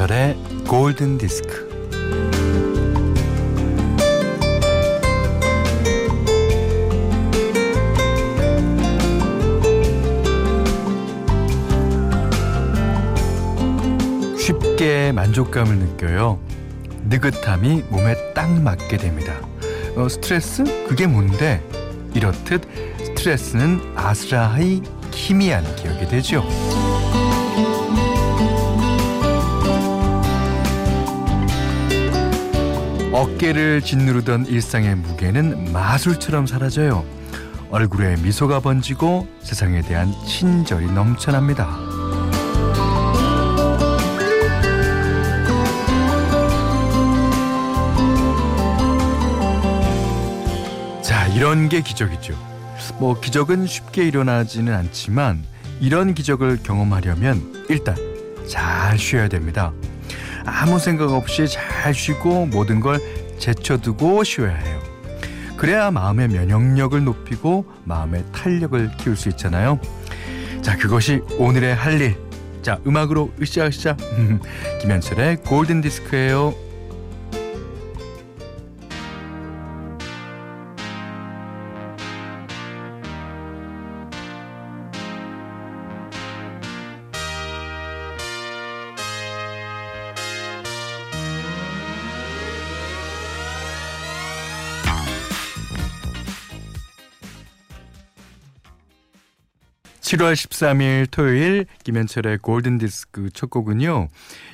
[0.00, 0.36] 김현철의
[0.66, 1.68] 골든 디스크.
[14.38, 16.40] 쉽게 만족감을 느껴요.
[17.08, 19.34] 느긋함이 몸에 딱 맞게 됩니다.
[19.96, 20.64] 어, 스트레스?
[20.88, 21.62] 그게 뭔데?
[22.14, 22.62] 이렇듯
[23.04, 24.82] 스트레스는 아스라하이
[25.12, 26.42] 희미한 기억이 되죠.
[33.20, 37.04] 어깨를 짓누르던 일상의 무게는 마술처럼 사라져요.
[37.70, 41.68] 얼굴에 미소가 번지고 세상에 대한 친절이 넘쳐납니다.
[51.02, 52.34] 자, 이런 게 기적이죠.
[52.98, 55.44] 뭐 기적은 쉽게 일어나지는 않지만
[55.78, 57.96] 이런 기적을 경험하려면 일단
[58.48, 59.74] 잘 쉬어야 됩니다.
[60.46, 62.98] 아무 생각 없이 잘 쉬고 모든 걸
[63.40, 64.80] 제쳐두고 쉬어야 해요.
[65.56, 69.80] 그래야 마음의 면역력을 높이고 마음의 탄력을 키울 수 있잖아요.
[70.62, 72.16] 자, 그것이 오늘의 할 일.
[72.62, 73.96] 자, 음악으로 으쌰으쌰.
[74.80, 76.54] 김현철의 골든 디스크예요.
[100.10, 104.08] 7월 13일 토요일 김현철의 골든 디스크 첫 곡은요.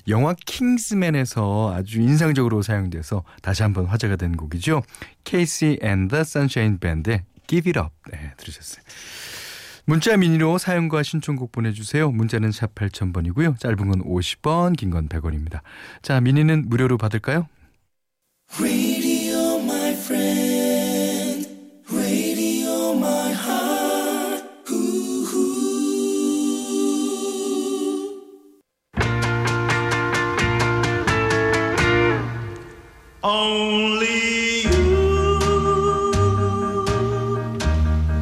[0.07, 4.83] 영화 킹스맨에서 아주 인상적으로 사용돼서 다시 한번 화제가 된 곡이죠.
[5.25, 7.91] KC and the Sunshine Band의 Give It Up.
[8.13, 8.85] 네, 들으셨어요.
[9.87, 12.11] 문자 미니로 사연과 신청곡 보내주세요.
[12.11, 13.59] 문자는 샵 8000번이고요.
[13.59, 15.61] 짧은 건 50원, 긴건 100원입니다.
[16.03, 17.49] 자, 미니는 무료로 받을까요?
[33.39, 34.81] Only you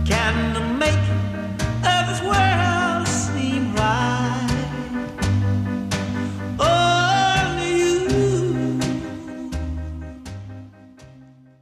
[0.05, 0.99] can make
[1.81, 4.51] this world seem right.
[6.59, 8.81] Only you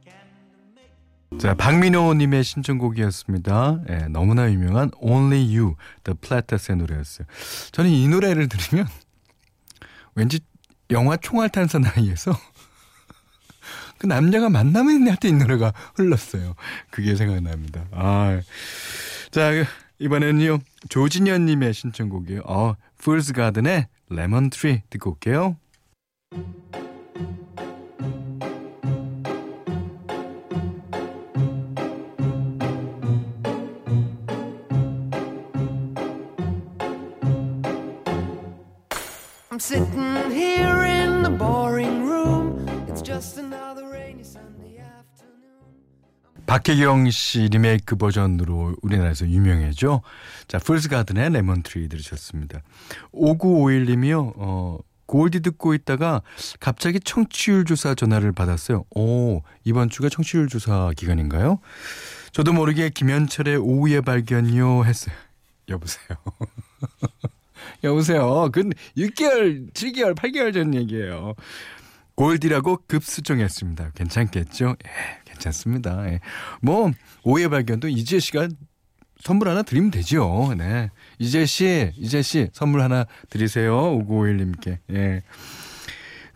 [0.03, 0.27] can
[0.73, 1.37] make.
[1.37, 3.81] 자, 박민호님의 신청곡이었습니다.
[3.89, 7.27] 예, 너무나 유명한 Only You, The Platters 노래였어요.
[7.71, 8.87] 저는 이 노래를 들으면
[10.15, 10.39] 왠지
[10.89, 12.31] 영화 총알 탄 사나이에서
[14.03, 16.55] 그 남자가 만나면 내한테 이 노래가 흘렀어요.
[16.91, 17.85] 그게 생각납니다.
[17.91, 18.41] 아,
[19.31, 19.51] 자
[19.97, 20.59] 이번에는요
[20.89, 22.41] 조진현님의 신청곡이에요.
[22.45, 25.55] 어, Fool's Garden의 Lemon Tree 듣고 올게요.
[46.45, 50.01] 박혜경 씨 리메이크 버전으로 우리나라에서 유명해졌죠.
[50.47, 52.61] 자, Fool's Garden의 Lemon Tree 들으셨습니다.
[53.13, 54.33] 5951님이요.
[54.35, 56.21] 어, 골디 듣고 있다가
[56.59, 58.85] 갑자기 청취율 조사 전화를 받았어요.
[58.95, 61.59] 오, 이번 주가 청취율 조사 기간인가요?
[62.31, 65.15] 저도 모르게 김현철의 오후의 발견요 했어요.
[65.69, 66.17] 여보세요.
[67.83, 68.49] 여보세요.
[68.51, 68.63] 그
[68.97, 71.35] 6개월, 7개월, 8개월 전 얘기예요.
[72.15, 73.91] 골디라고 급수정했습니다.
[73.95, 74.75] 괜찮겠죠?
[74.85, 76.07] 예, 괜찮습니다.
[76.11, 76.19] 예.
[76.61, 76.91] 뭐
[77.23, 78.49] 오해 발견도 이재 씨가
[79.19, 80.53] 선물 하나 드리면 되죠.
[80.57, 80.91] 네.
[81.17, 83.75] 이재 씨, 이재 씨 선물 하나 드리세요.
[83.99, 84.77] 5951님께.
[84.91, 85.21] 예.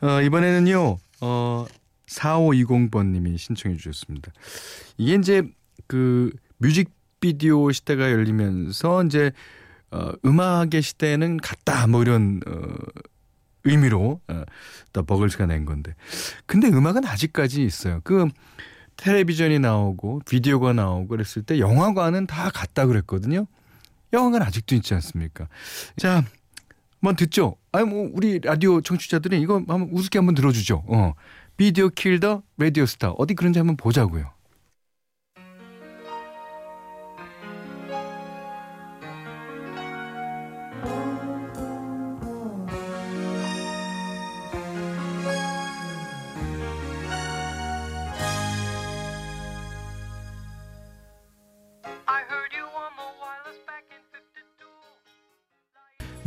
[0.01, 0.97] 어, 이번에는요.
[1.21, 1.65] 어
[2.07, 4.31] 4520번 님이 신청해 주셨습니다.
[4.97, 5.43] 이게 이제
[5.87, 9.31] 그 뮤직 비디오 시대가 열리면서 이제
[9.91, 12.75] 어, 음악의 시대는 갔다 뭐 이런 어,
[13.69, 14.43] 의미로 어,
[14.93, 15.95] 더 버글스가 낸 건데
[16.45, 18.01] 근데 음악은 아직까지 있어요.
[18.03, 18.27] 그
[18.97, 23.45] 텔레비전이 나오고 비디오가 나오고 그랬을 때 영화관은 다 갔다 그랬거든요.
[24.13, 25.47] 영화관 아직도 있지 않습니까?
[25.97, 26.23] 자,
[26.99, 27.55] 한번 듣죠.
[27.71, 30.83] 아니 뭐 우리 라디오 청취자들이 이거 한번 우습게 한번 들어주죠.
[30.87, 31.13] 어.
[31.57, 34.31] 비디오 킬더 라디오 스타 어디 그런지 한번 보자고요.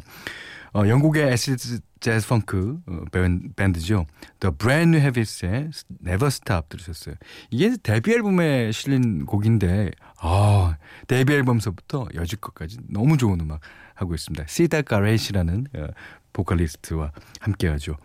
[0.73, 4.05] 어, 영국의 에시드 재즈 펑크 어, 밴- 밴드죠.
[4.41, 5.71] The Brand New Habits의
[6.05, 7.15] Never Stop 들으셨어요.
[7.49, 10.77] 이게 데뷔 앨범에 실린 곡인데 아,
[11.07, 13.61] 데뷔 앨범서부터 여지껏까지 너무 좋은 음악
[13.95, 14.45] 하고 있습니다.
[14.47, 15.87] 시다 가레이시라는 어,
[16.33, 17.95] 보컬리스트와 함께하죠.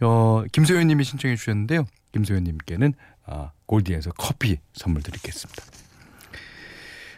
[0.00, 1.86] 어, 김소연 님이 신청해 주셨는데요.
[2.12, 2.94] 김소연 님께는
[3.26, 5.62] 아, 골디에서 커피 선물 드리겠습니다.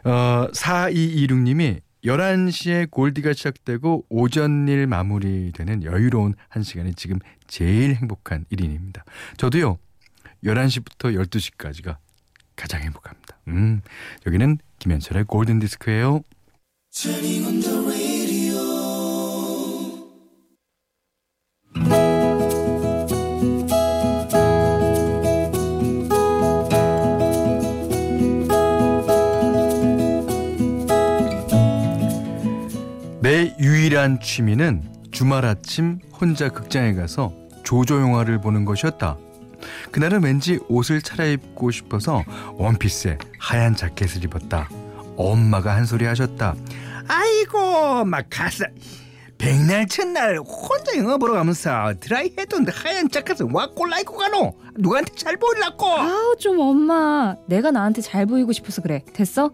[0.04, 9.02] 어, 4226님이 11시에 골디가 시작되고 오전 일 마무리되는 여유로운 한 시간이 지금 제일 행복한 1인입니다.
[9.36, 9.78] 저도요,
[10.44, 11.96] 11시부터 12시까지가
[12.56, 13.38] 가장 행복합니다.
[13.48, 13.82] 음,
[14.26, 16.22] 여기는 김현철의 골든 디스크예요.
[33.32, 37.32] 내 유일한 취미는 주말 아침 혼자 극장에 가서
[37.64, 39.16] 조조 영화를 보는 것이었다.
[39.90, 42.24] 그날은 왠지 옷을 차려입고 싶어서
[42.58, 44.68] 원피스에 하얀 자켓을 입었다.
[45.16, 46.54] 엄마가 한 소리 하셨다.
[47.08, 48.66] 아이고 막 가서
[49.38, 54.58] 백날 첫날 혼자 영화 보러 가면서 드라이 해둔 하얀 자켓을 와 꼴라 입고 가노?
[54.76, 55.86] 누구한테 잘 보이려고?
[55.86, 59.52] 아우 좀 엄마 내가 나한테 잘 보이고 싶어서 그래 됐어?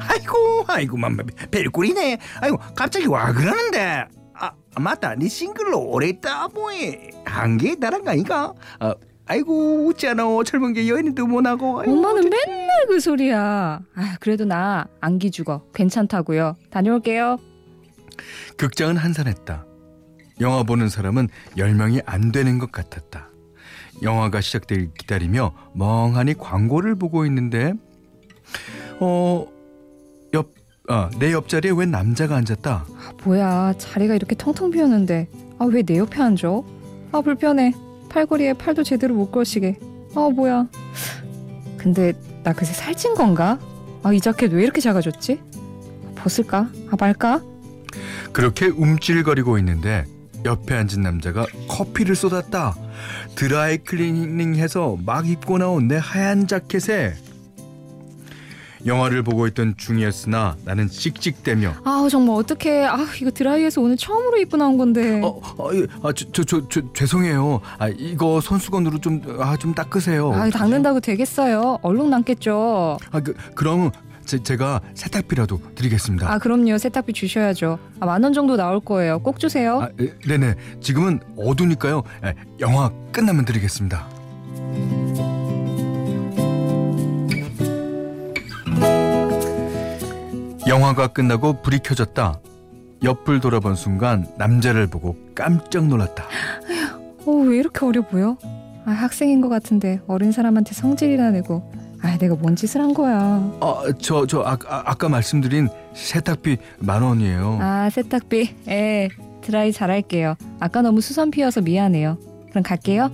[0.00, 2.18] 아이고 아이고 맘마 별꼴이네.
[2.40, 4.04] 아이고 갑자기 와 그러는데.
[4.34, 5.14] 아 맞다.
[5.14, 8.94] 네 싱글로 오래 있다 뭐해 한개 나란 거 아닌가 아,
[9.26, 10.24] 아이고 웃잖아.
[10.44, 11.80] 젊은 게 여인도 못하고.
[11.80, 13.80] 아이고, 엄마는 저- 맨날 그 소리야.
[13.94, 15.62] 아 그래도 나 안기 죽어.
[15.74, 16.56] 괜찮다고요.
[16.70, 17.38] 다녀올게요.
[18.56, 19.64] 극장은 한산했다.
[20.40, 23.30] 영화 보는 사람은 10명이 안 되는 것 같았다.
[24.02, 27.72] 영화가 시작되길 기다리며 멍하니 광고를 보고 있는데
[29.00, 29.46] 어, 어
[30.36, 30.54] 옆
[30.88, 35.28] 아, 내 옆자리에 웬 남자가 앉았다 아, 뭐야 자리가 이렇게 텅텅 비었는데
[35.58, 36.48] 아 왜 내 옆에 앉아?
[37.12, 37.72] 아 불편해
[38.08, 39.78] 팔걸이에 팔도 제대로 못 걸시게
[40.14, 40.68] 아 뭐야
[41.78, 42.12] 근데
[42.44, 43.58] 나 그새 살찐 건가?
[44.02, 45.40] 아 이 자켓 왜 이렇게 작아졌지?
[46.14, 46.70] 벗을까?
[46.90, 47.42] 아 말까?
[48.32, 50.04] 그렇게 움찔거리고 있는데
[50.44, 52.76] 옆에 앉은 남자가 커피를 쏟았다.
[53.34, 57.14] 드라이 클리닝해서 막 입고 나온 내 하얀 자켓에
[58.84, 64.56] 영화를 보고 있던 중이었으나 나는 씩씩대며 아 정말 어떡해 아 이거 드라이에서 오늘 처음으로 입고
[64.56, 67.60] 나온 건데 어, 어, 예, 아, 저, 저, 저, 저, 죄송해요.
[67.78, 70.32] 아, 이거 손수건으로 좀, 아, 좀 닦으세요.
[70.32, 73.90] 아 닦는다고 되겠어요 얼룩 남겠죠 아, 그, 그럼
[74.24, 76.30] 제, 제가 세탁비라도 드리겠습니다.
[76.32, 80.54] 아 그럼요 세탁비 주셔야죠 아, 만원 정도 나올 거예요 꼭 주세요 아, 예, 네네.
[80.80, 82.02] 지금은 어두니까요.
[82.24, 84.15] 예, 영화 끝나면 드리겠습니다.
[90.76, 92.38] 영화가 끝나고 불이 켜졌다.
[93.02, 96.24] 옆을 돌아본 순간 남자를 보고 깜짝 놀랐다.
[97.24, 98.36] 어, 왜 이렇게 어려 보여?
[98.84, 103.16] 아, 학생인 것 같은데 어린 사람한테 성질이나 내고 아 내가 뭔 짓을 한 거야
[103.60, 107.58] 아, 저, 저, 아, 아, 아 까 말씀드린 세탁비 만 원이에요.
[107.60, 109.08] 아 세탁비 예
[109.40, 112.18] 드라이 잘할게요 아까 너무 수선 피어서 미안해요
[112.50, 113.10] 그럼 갈게요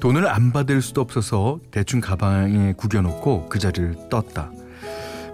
[0.00, 4.50] 돈을 안 받을 수도 없어서 대충 가방에 구겨놓고 그 자리를 떴다.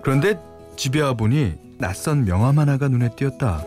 [0.03, 0.39] 그런데
[0.77, 3.65] 집에 와보니 낯선 명함 하나가 눈에 띄었다.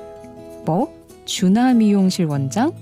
[0.66, 0.98] 뭐?
[1.26, 2.74] 주나 미용실 원장?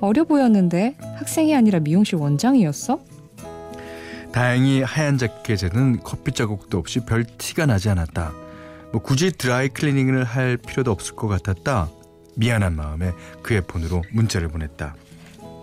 [0.00, 2.98] 어려 보였는데 학생이 아니라 미용실 원장이었어?
[4.32, 8.32] 다행히 하얀 자켓에는 커피 자국도 없이 별 티가 나지 않았다.
[8.92, 11.88] 뭐 굳이 드라이 클리닝을 할 필요도 없을 것 같았다.
[12.36, 13.12] 미안한 마음에
[13.42, 14.94] 그의 폰으로 문자를 보냈다.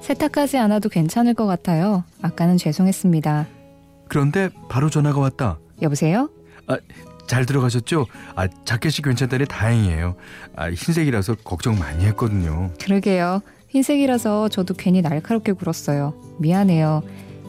[0.02, 3.48] 세탁하지 않아도 괜찮을 것 같아요 아까는 죄송했습니다
[4.10, 5.60] 그런데 바로 전화가 왔다.
[5.82, 6.30] 여보세요?
[7.28, 8.06] 잘 들어가셨죠?
[8.36, 10.16] 아 자켓이 괜찮다니 다행이에요.
[10.56, 12.72] 아 흰색이라서 걱정 많이 했거든요.
[12.82, 13.42] 그러게요.
[13.70, 16.14] 흰색이라서 저도 괜히 날카롭게 굴었어요.
[16.40, 17.02] 미안해요.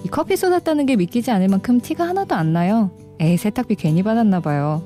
[0.04, 2.90] 이 커피 쏟았다는 게 믿기지 않을 만큼 티가 하나도 안 나요.
[3.20, 4.82] 에이 세탁비 괜히 받았나 봐요.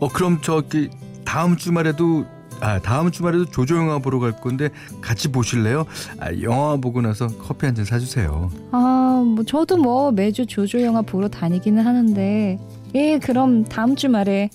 [0.00, 0.90] 어 그럼 저기
[1.24, 2.24] 다음 주말에도
[2.60, 4.70] 아 다음 주말에도 조조 영화 보러 갈 건데
[5.00, 5.84] 같이 보실래요?
[6.20, 8.50] 아 영화 보고 나서 커피 한 잔 사주세요.
[8.72, 12.58] 아, 뭐 저도 뭐 매주 조조 영화 보러 다니기는 하는데
[12.94, 14.50] 예, 그럼 다음 주말에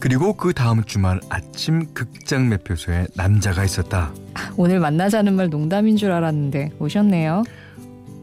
[0.00, 4.12] 그리고 그 다음 주말 아침 극장 매표소에 남자가 있었다.
[4.56, 7.44] 오늘 만나자는 말 농담인 줄 알았는데 오셨네요.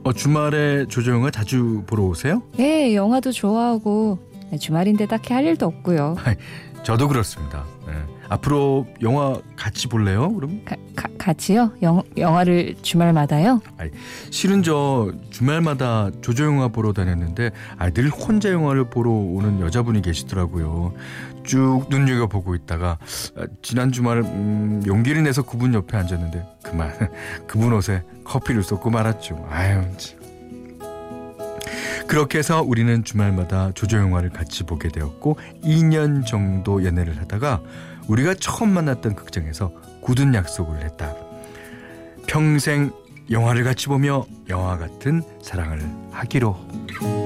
[0.04, 2.44] 어 주말에 조조 영화 자주 보러 오세요?
[2.60, 4.20] 예, 영화도 좋아하고
[4.52, 6.18] 네, 주말인데 딱히 할 일도 없고요.
[6.84, 7.64] 저도 그렇습니다.
[7.88, 8.21] 예.
[8.32, 10.34] 앞으로 영화 같이 볼래요?
[10.34, 11.74] 그럼 가, 가, 같이요?
[11.82, 13.62] 영, 영화를 주말마다요?
[14.30, 20.94] 실은 저 주말마다 조조 영화 보러 다녔는데 아, 늘 혼자 영화를 보러 오는 여자분이 계시더라고요.
[21.44, 23.00] 쭉 눈여겨 보고 있다가
[23.36, 26.94] 아, 지난 주말 음, 용기를 내서 그분 옆에 앉았는데 그만
[27.48, 29.46] 그분 옷에 커피를 쏟고 말았죠.
[29.50, 29.82] 아유.
[29.98, 30.22] 참.
[32.08, 37.62] 그렇게 해서 우리는 주말마다 조조 영화를 같이 보게 되었고 2년 정도 연애를 하다가
[38.08, 41.16] 우리가 처음 만났던 극장에서 굳은 약속을 했다.
[42.28, 42.92] 평생
[43.30, 45.82] 영화를 같이 보며 영화 같은 사랑을
[46.12, 47.21] 하기로.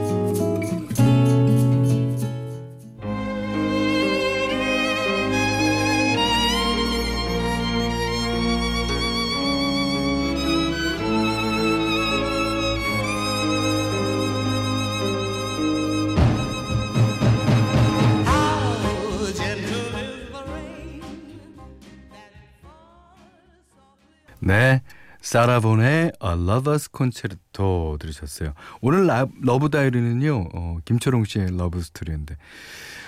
[25.35, 28.53] 사라 본의 A Lover's Concerto 들으셨어요.
[28.79, 32.37] 오늘 라, love diary는요, 어, 김철웅 씨의 love story인데.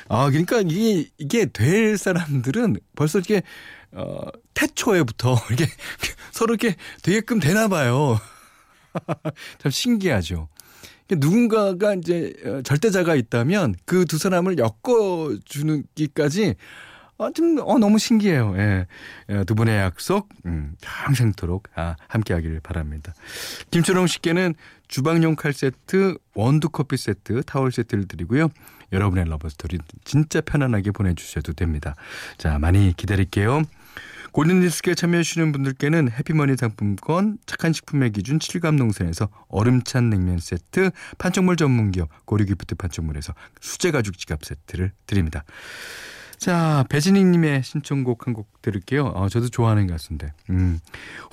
[0.09, 3.43] 아, 그러니까 이게, 이게 될 사람들은 벌써 이게,
[3.93, 4.23] 어,
[4.55, 5.67] 태초에부터 이게
[6.33, 8.19] 서로 이렇게 되게끔 되나 봐요.
[9.59, 10.49] 참 신기하죠.
[11.09, 16.55] 누군가가 이제 어, 절대자가 있다면 그 두 사람을 엮어주는 기까지
[17.19, 18.53] 아, 좀, 어, 너무 신기해요.
[18.57, 18.85] 예.
[19.29, 23.13] 예, 두 분의 약속, 음, 평생토록, 아, 함께 하기를 바랍니다.
[23.71, 24.53] 김철웅 씨께는
[24.87, 28.49] 주방용 칼 세트, 원두 커피 세트, 타월 세트를 드리고요.
[28.93, 31.95] 여러분의 love story 진짜 편안하게 보내주셔도 됩니다.
[32.37, 33.63] 자, 많이 기다릴게요.
[34.31, 42.75] 골든디스크에 참여해주시는 분들께는 해피머니 상품권, 착한 식품의 기준 칠갑농산에서 얼음찬 냉면 세트, 판촉물 전문기업 고려기프트
[42.75, 45.43] 판촉물에서 수제가죽 지갑 세트를 드립니다.
[46.37, 49.05] 자, 배진익님의 신청곡 한 곡 들을게요.
[49.05, 50.33] 어, 저도 좋아하는 가수인데.
[50.51, 50.79] 음,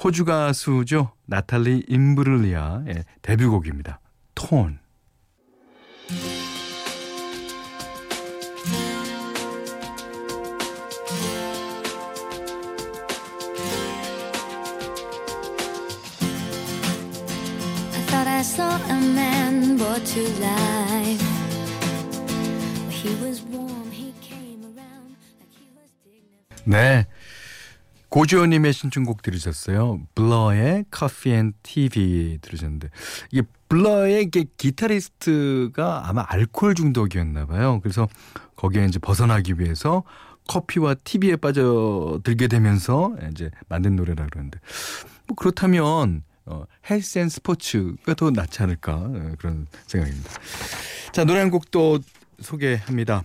[0.02, 1.12] 호주 가수죠.
[1.26, 4.00] 나탈리 임브를리아의 데뷔곡입니다.
[4.34, 4.78] 톤.
[26.66, 27.06] 네.
[28.10, 30.00] 고지호님의 신청곡 들으셨어요.
[30.14, 32.88] 블러의 커피 앤 TV 들으셨는데
[33.32, 37.80] 이게 Blur의 기타리스트가 아마 알코올 중독이었나 봐요.
[37.82, 38.08] 그래서
[38.54, 40.04] 거기에 이제 벗어나기 위해서
[40.46, 44.60] 커피와 TV에 빠져들게 되면서 이제 만든 노래라 그러는데
[45.26, 50.30] 뭐 그렇다면 어, health and sports가 더 낫지 않을까 어, 그런 생각입니다.
[51.12, 51.98] 자 노래 한 곡 또
[52.40, 53.24] 소개합니다.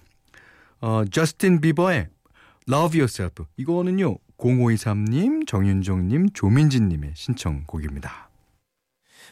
[0.81, 2.07] 어, 저스틴 비버의
[2.69, 8.29] Love Yourself 이거는요 0523님, 정윤정님, 조민진님의 신청곡입니다.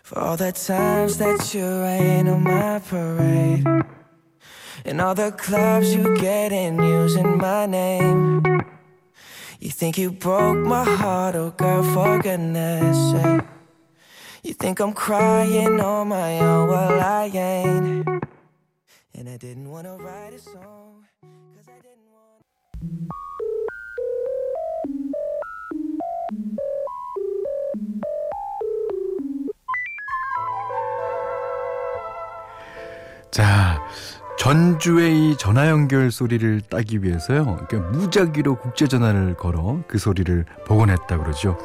[0.04, 3.64] For all the times that you rain on my parade
[4.86, 8.42] And all the clubs you get in using my name
[9.60, 13.46] You think you broke my heart, oh girl, for goodness sake
[14.44, 18.08] You think I'm crying on my own, well I ain't
[19.14, 21.07] And I didn't wanna write a song
[33.32, 33.80] 자,
[34.40, 37.68] 전주의 이 전화 연결 소리를 따기 위해서요.
[37.68, 41.58] 그러니까 무작위로 국제 전화를 걸어 그 소리를 복원했다 그러죠.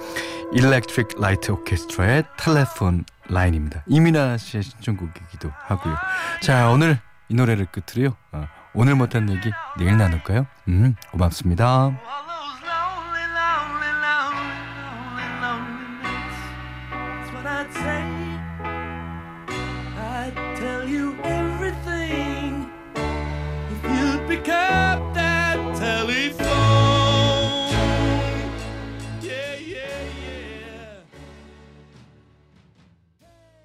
[0.54, 3.84] Electric Light Orchestra의 텔레폰 라인입니다.
[3.86, 5.96] 이민아 씨의 신청곡이기도 하고요.
[6.42, 6.98] 자, 오늘
[7.30, 8.16] 이 노래를 끝으로요.
[8.32, 10.46] 어, 오늘 못한 얘기 내일 나눌까요?
[10.68, 11.92] 음, 고맙습니다.